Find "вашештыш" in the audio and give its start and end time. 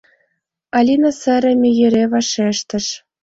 2.11-2.85